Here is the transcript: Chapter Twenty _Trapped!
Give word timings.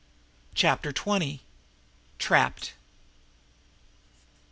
Chapter 0.55 0.91
Twenty 0.91 1.41
_Trapped! 2.17 2.71